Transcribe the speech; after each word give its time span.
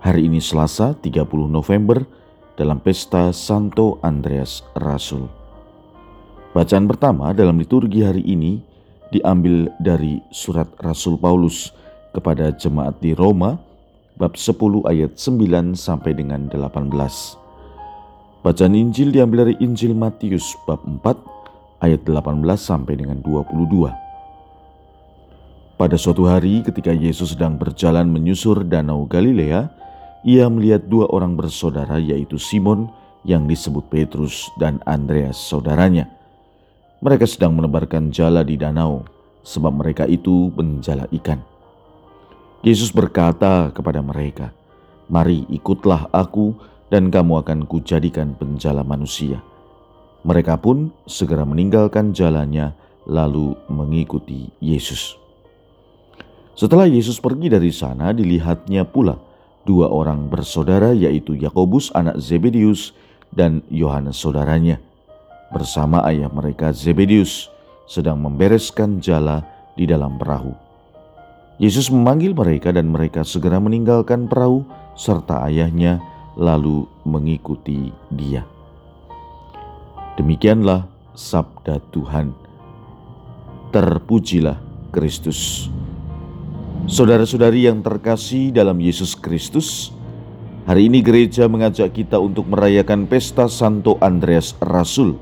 Hari 0.00 0.32
ini 0.32 0.40
Selasa 0.40 0.96
30 0.96 1.28
November 1.52 2.00
dalam 2.56 2.80
pesta 2.80 3.36
Santo 3.36 4.00
Andreas 4.00 4.64
Rasul. 4.72 5.28
Bacaan 6.56 6.88
pertama 6.88 7.36
dalam 7.36 7.60
liturgi 7.60 8.00
hari 8.00 8.24
ini 8.24 8.64
diambil 9.12 9.68
dari 9.76 10.24
surat 10.32 10.72
Rasul 10.80 11.20
Paulus 11.20 11.76
kepada 12.16 12.48
jemaat 12.48 12.96
di 13.04 13.12
Roma 13.12 13.60
bab 14.16 14.40
10 14.40 14.88
ayat 14.88 15.20
9 15.20 15.76
sampai 15.76 16.16
dengan 16.16 16.48
18. 16.48 18.40
Bacaan 18.40 18.72
Injil 18.72 19.12
diambil 19.12 19.52
dari 19.52 19.60
Injil 19.60 19.92
Matius 19.92 20.56
bab 20.64 20.80
4 20.80 21.84
ayat 21.84 22.08
18 22.08 22.40
sampai 22.56 22.96
dengan 22.96 23.20
22. 23.20 23.92
Pada 25.76 25.96
suatu 26.00 26.24
hari 26.24 26.64
ketika 26.64 26.88
Yesus 26.88 27.36
sedang 27.36 27.60
berjalan 27.60 28.08
menyusur 28.08 28.64
danau 28.64 29.04
Galilea, 29.04 29.79
ia 30.26 30.48
melihat 30.48 30.84
dua 30.86 31.08
orang 31.10 31.36
bersaudara 31.36 31.96
yaitu 31.96 32.36
Simon 32.36 32.88
yang 33.24 33.44
disebut 33.44 33.86
Petrus 33.92 34.48
dan 34.56 34.80
Andreas 34.88 35.36
saudaranya 35.36 36.20
mereka 37.00 37.24
sedang 37.24 37.56
menebarkan 37.56 38.12
jala 38.12 38.44
di 38.44 38.60
danau, 38.60 39.08
sebab 39.40 39.72
mereka 39.72 40.04
itu 40.04 40.52
penjala 40.52 41.08
ikan. 41.16 41.40
Yesus 42.60 42.92
berkata 42.92 43.72
kepada 43.72 44.04
mereka, 44.04 44.52
"Mari 45.08 45.48
ikutlah 45.48 46.12
aku, 46.12 46.52
dan 46.92 47.08
kamu 47.08 47.40
akan 47.40 47.64
kujadikan 47.64 48.36
penjala 48.36 48.84
manusia." 48.84 49.40
Mereka 50.28 50.60
pun 50.60 50.92
segera 51.08 51.48
meninggalkan 51.48 52.12
jalannya, 52.12 52.76
lalu 53.08 53.56
mengikuti 53.72 54.52
Yesus. 54.60 55.16
Setelah 56.52 56.84
Yesus 56.84 57.16
pergi 57.16 57.48
dari 57.48 57.72
sana, 57.72 58.12
dilihatnya 58.12 58.84
pula 58.84 59.16
dua 59.64 59.88
orang 59.88 60.30
bersaudara, 60.30 60.92
yaitu 60.94 61.36
Yakobus, 61.36 61.92
anak 61.92 62.16
Zebedius, 62.20 62.96
dan 63.30 63.62
Yohanes, 63.70 64.18
saudaranya 64.18 64.82
bersama 65.50 66.02
ayah 66.06 66.30
mereka 66.30 66.70
Zebedius 66.70 67.50
sedang 67.90 68.22
membereskan 68.22 69.02
jala 69.02 69.42
di 69.74 69.86
dalam 69.86 70.14
perahu. 70.14 70.54
Yesus 71.60 71.92
memanggil 71.92 72.32
mereka 72.32 72.72
dan 72.72 72.88
mereka 72.88 73.26
segera 73.26 73.60
meninggalkan 73.60 74.30
perahu 74.30 74.64
serta 74.96 75.44
ayahnya 75.50 76.00
lalu 76.38 76.88
mengikuti 77.04 77.92
dia. 78.08 78.46
Demikianlah 80.16 80.88
sabda 81.12 81.82
Tuhan. 81.92 82.32
Terpujilah 83.74 84.56
Kristus. 84.88 85.68
Saudara-saudari 86.88 87.68
yang 87.68 87.84
terkasih 87.84 88.48
dalam 88.56 88.80
Yesus 88.80 89.12
Kristus, 89.12 89.92
hari 90.64 90.88
ini 90.88 91.04
gereja 91.04 91.44
mengajak 91.44 91.92
kita 91.92 92.16
untuk 92.16 92.48
merayakan 92.48 93.04
pesta 93.04 93.52
Santo 93.52 94.00
Andreas 94.00 94.56
Rasul 94.64 95.20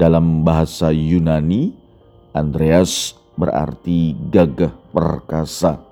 dalam 0.00 0.40
bahasa 0.40 0.88
Yunani, 0.94 1.76
Andreas 2.32 3.12
berarti 3.36 4.16
gagah 4.32 4.72
perkasa 4.94 5.82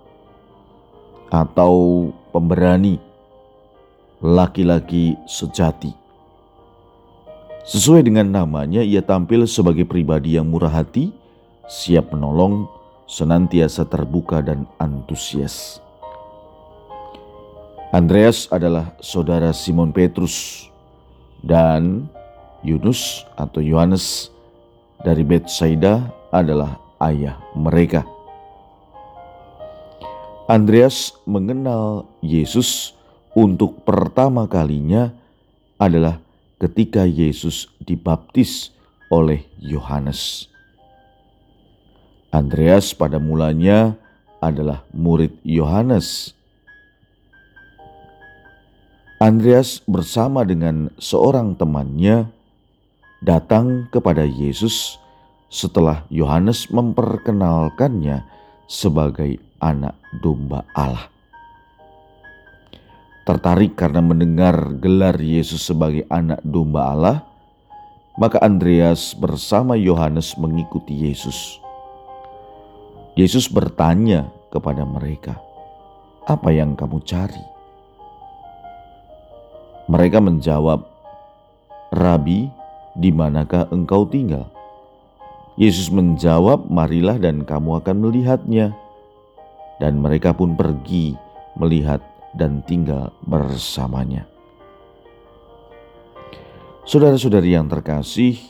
atau 1.29 2.09
pemberani, 2.33 2.97
laki-laki 4.25 5.17
sejati. 5.29 5.93
Sesuai 7.63 8.03
dengan 8.03 8.27
namanya, 8.33 8.81
ia 8.83 9.05
tampil 9.05 9.47
sebagai 9.47 9.87
pribadi 9.87 10.35
yang 10.35 10.51
murah 10.51 10.83
hati, 10.83 11.15
siap 11.71 12.11
menolong, 12.11 12.67
senantiasa 13.07 13.85
terbuka 13.87 14.41
dan 14.41 14.65
antusias. 14.79 15.83
Andreas 17.93 18.49
adalah 18.49 18.97
saudara 19.05 19.53
Simon 19.53 19.93
Petrus 19.93 20.69
dan 21.45 22.09
Yunus 22.65 23.27
atau 23.37 23.61
Yohanes 23.61 24.33
dari 25.03 25.27
Betsaida 25.27 26.09
adalah 26.33 26.81
ayah 27.03 27.37
mereka. 27.53 28.07
Andreas 30.47 31.17
mengenal 31.25 32.09
Yesus 32.23 32.95
untuk 33.33 33.83
pertama 33.89 34.45
kalinya 34.45 35.13
adalah 35.81 36.21
ketika 36.61 37.09
Yesus 37.09 37.67
dibaptis 37.83 38.71
oleh 39.11 39.49
Yohanes. 39.59 40.52
Andreas 42.33 42.97
pada 42.97 43.21
mulanya 43.21 43.93
adalah 44.41 44.89
murid 44.97 45.37
Yohanes. 45.45 46.33
Andreas 49.21 49.85
bersama 49.85 50.41
dengan 50.41 50.89
seorang 50.97 51.53
temannya 51.55 52.33
datang 53.21 53.87
kepada 53.93 54.25
Yesus 54.25 54.97
setelah 55.53 56.09
Yohanes 56.09 56.73
memperkenalkannya 56.73 58.25
sebagai 58.65 59.37
anak 59.61 59.95
domba 60.25 60.65
Allah. 60.73 61.13
Tertarik 63.29 63.77
karena 63.79 64.01
mendengar 64.01 64.73
gelar 64.81 65.21
Yesus 65.21 65.69
sebagai 65.69 66.09
anak 66.09 66.41
domba 66.43 66.91
Allah, 66.97 67.19
maka 68.19 68.43
Andreas 68.43 69.15
bersama 69.15 69.79
Yohanes 69.79 70.35
mengikuti 70.35 71.07
Yesus. 71.07 71.62
Yesus 73.13 73.49
bertanya 73.53 74.33
kepada 74.49 74.89
mereka, 74.89 75.37
"Apa 76.25 76.49
yang 76.49 76.73
kamu 76.73 77.05
cari?" 77.05 77.45
Mereka 79.93 80.23
menjawab, 80.25 80.81
"Rabi, 81.93 82.49
di 82.97 83.13
manakah 83.13 83.69
engkau 83.73 84.09
tinggal? 84.09 84.49
Yesus 85.61 85.93
menjawab, 85.93 86.73
marilah 86.73 87.21
dan 87.21 87.45
kamu 87.45 87.85
akan 87.85 87.97
melihatnya. 88.01 88.73
Dan 89.77 90.01
mereka 90.01 90.33
pun 90.33 90.57
pergi 90.57 91.13
melihat 91.61 92.01
dan 92.33 92.65
tinggal 92.65 93.13
bersamanya. 93.29 94.25
Saudara-saudari 96.89 97.53
yang 97.53 97.69
terkasih, 97.69 98.41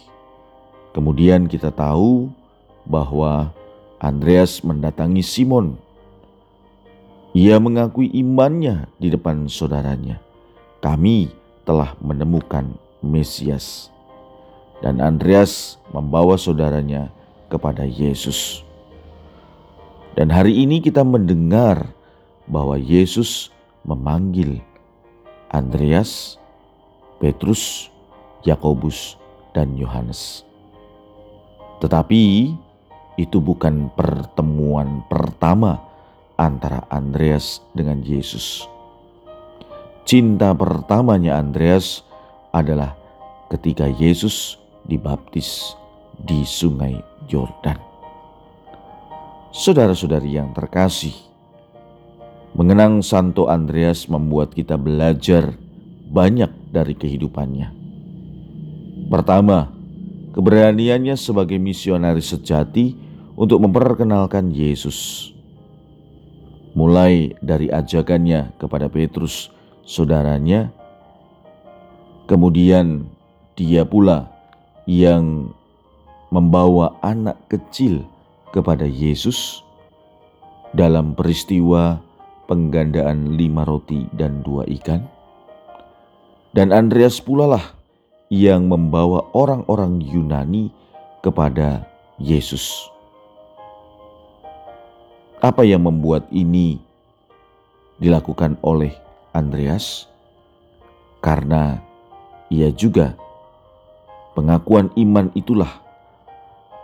kemudian 0.95 1.51
kita 1.51 1.75
tahu 1.75 2.31
bahwa 2.87 3.51
Andreas 4.03 4.67
mendatangi 4.67 5.23
Simon. 5.23 5.79
Ia 7.39 7.63
mengakui 7.63 8.11
imannya 8.11 8.91
di 8.99 9.15
depan 9.15 9.47
saudaranya. 9.47 10.19
Kami 10.83 11.31
telah 11.63 11.95
menemukan 12.03 12.75
Mesias 12.99 13.95
dan 14.83 14.99
Andreas 14.99 15.79
membawa 15.95 16.35
saudaranya 16.35 17.15
kepada 17.47 17.87
Yesus. 17.87 18.67
Dan 20.19 20.35
hari 20.35 20.67
ini 20.67 20.83
kita 20.83 21.07
mendengar 21.07 21.87
bahwa 22.51 22.75
Yesus 22.75 23.55
memanggil 23.87 24.59
Andreas, 25.47 26.43
Petrus, 27.23 27.87
Yakobus, 28.43 29.15
dan 29.55 29.79
Yohanes. 29.79 30.43
Tetapi 31.79 32.51
itu 33.21 33.39
bukan 33.39 33.93
pertemuan 33.93 35.05
pertama 35.09 35.81
antara 36.41 36.85
Andreas 36.89 37.61
dengan 37.77 38.01
Yesus. 38.01 38.65
Cinta 40.03 40.51
pertamanya 40.57 41.39
Andreas 41.39 42.03
adalah 42.51 42.99
ketika 43.53 43.87
Yesus 43.87 44.59
dibaptis 44.89 45.79
di 46.19 46.43
Sungai 46.43 46.99
Yordan. 47.31 47.79
Saudara-saudari 49.53 50.33
yang 50.41 50.57
terkasih, 50.57 51.13
mengenang 52.57 53.05
Santo 53.05 53.53
Andreas 53.53 54.09
membuat 54.09 54.57
kita 54.57 54.81
belajar 54.81 55.53
banyak 56.09 56.49
dari 56.73 56.97
kehidupannya. 56.97 57.69
Pertama, 59.13 59.69
keberaniannya 60.33 61.15
sebagai 61.15 61.61
misionaris 61.61 62.33
sejati 62.33 62.97
untuk 63.37 63.61
memperkenalkan 63.65 64.53
Yesus. 64.53 65.31
Mulai 66.73 67.37
dari 67.45 67.69
ajakannya 67.69 68.57
kepada 68.57 68.89
Petrus 68.89 69.53
saudaranya. 69.85 70.73
Kemudian 72.25 73.05
dia 73.53 73.85
pula 73.85 74.33
yang 74.89 75.53
membawa 76.33 76.97
anak 77.05 77.37
kecil 77.53 78.09
kepada 78.57 78.89
Yesus 78.89 79.61
dalam 80.73 81.13
peristiwa 81.13 82.01
penggandaan 82.49 83.37
lima 83.37 83.69
roti 83.69 84.09
dan 84.17 84.41
dua 84.41 84.65
ikan. 84.81 85.05
Dan 86.57 86.73
Andreas 86.73 87.21
pula 87.21 87.49
lah 87.49 87.65
yang 88.33 88.65
membawa 88.65 89.29
orang-orang 89.37 90.01
Yunani 90.01 90.73
kepada 91.21 91.85
Yesus. 92.17 92.89
Apa 95.45 95.69
yang 95.69 95.85
membuat 95.85 96.25
ini 96.33 96.81
dilakukan 98.01 98.57
oleh 98.65 98.97
Andreas? 99.37 100.09
Karena 101.21 101.77
ia 102.49 102.73
juga 102.73 103.13
pengakuan 104.33 104.89
iman 104.97 105.29
itulah 105.37 105.85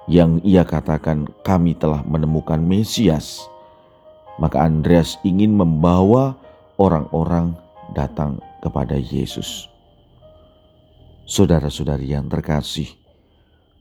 yang 0.04 0.44
ia 0.44 0.68
katakan 0.68 1.32
kami 1.48 1.72
telah 1.72 2.04
menemukan 2.04 2.60
Mesias. 2.60 3.48
Maka 4.36 4.68
Andreas 4.68 5.16
ingin 5.24 5.56
membawa 5.56 6.36
orang-orang 6.76 7.56
datang 7.96 8.36
kepada 8.60 9.00
Yesus. 9.00 9.77
Saudara-saudari 11.38 12.10
yang 12.10 12.26
terkasih, 12.26 12.98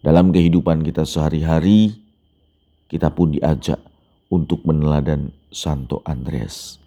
dalam 0.06 0.30
kehidupan 0.30 0.86
kita 0.86 1.10
sehari-hari, 1.10 1.90
kita 2.86 3.10
pun 3.10 3.34
diajak 3.34 3.82
untuk 4.30 4.62
meneladan 4.62 5.34
Santo 5.50 6.06
Andreas. 6.06 6.78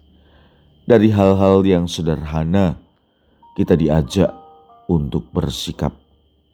Dari 0.87 1.11
hal-hal 1.11 1.67
yang 1.67 1.91
sederhana, 1.91 2.79
kita 3.59 3.75
diajak 3.75 4.31
untuk 4.87 5.27
bersikap 5.35 5.91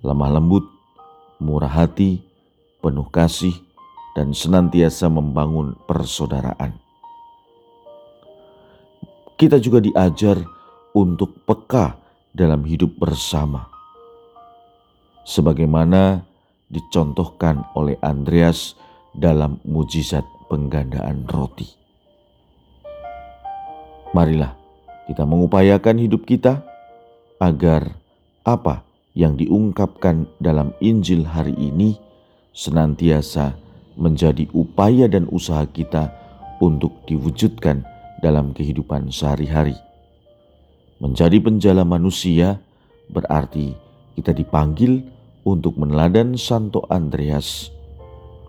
lemah 0.01 0.41
lembut, 0.41 0.65
murah 1.37 1.85
hati, 1.85 2.17
penuh 2.81 3.05
kasih, 3.13 3.53
dan 4.17 4.33
senantiasa 4.33 5.13
membangun 5.13 5.77
persaudaraan. 5.85 6.73
Kita 9.37 9.61
juga 9.61 9.77
diajar 9.77 10.41
untuk 10.97 11.37
peka 11.45 12.01
dalam 12.33 12.65
hidup 12.65 12.97
bersama. 12.97 13.76
Sebagaimana 15.27 16.23
dicontohkan 16.71 17.67
oleh 17.75 17.99
Andreas 17.99 18.79
dalam 19.11 19.59
mujizat 19.67 20.23
penggandaan 20.47 21.27
roti. 21.27 21.67
Marilah 24.15 24.55
kita 25.11 25.27
mengupayakan 25.27 25.99
hidup 25.99 26.23
kita 26.23 26.63
agar 27.43 27.91
apa 28.47 28.87
yang 29.11 29.35
diungkapkan 29.35 30.31
dalam 30.39 30.71
Injil 30.79 31.27
hari 31.27 31.59
ini 31.59 31.99
senantiasa 32.55 33.59
menjadi 33.99 34.47
upaya 34.55 35.11
dan 35.11 35.27
usaha 35.27 35.67
kita 35.67 36.07
untuk 36.63 37.03
diwujudkan 37.03 37.83
dalam 38.23 38.55
kehidupan 38.55 39.11
sehari-hari. 39.11 39.75
Menjadi 41.03 41.37
penjala 41.43 41.83
manusia 41.83 42.57
berarti 43.11 43.75
kita 44.17 44.33
dipanggil 44.33 45.16
untuk 45.47 45.79
meneladan 45.79 46.35
Santo 46.35 46.83
Andreas 46.91 47.71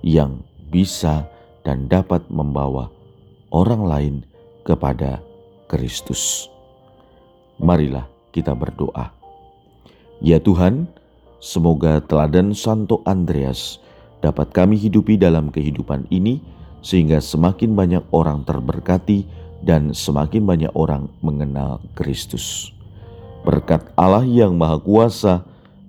yang 0.03 0.43
bisa 0.67 1.31
dan 1.62 1.87
dapat 1.87 2.27
membawa 2.27 2.91
orang 3.55 3.83
lain 3.87 4.15
kepada 4.67 5.23
Kristus. 5.71 6.50
Marilah 7.62 8.11
kita 8.35 8.50
berdoa. 8.50 9.15
Ya 10.19 10.43
Tuhan, 10.43 10.91
semoga 11.39 12.03
teladan 12.03 12.50
Santo 12.50 13.06
Andreas 13.06 13.79
dapat 14.19 14.50
kami 14.50 14.75
hidupi 14.75 15.15
dalam 15.15 15.55
kehidupan 15.55 16.11
ini, 16.11 16.43
sehingga 16.83 17.23
semakin 17.23 17.79
banyak 17.79 18.03
orang 18.11 18.43
terberkati 18.43 19.23
dan 19.62 19.95
semakin 19.95 20.43
banyak 20.43 20.73
orang 20.75 21.06
mengenal 21.23 21.79
Kristus. 21.95 22.75
Berkat 23.47 23.87
Allah 23.95 24.27
yang 24.27 24.59
Maha 24.59 24.83
Kuasa, 24.83 25.47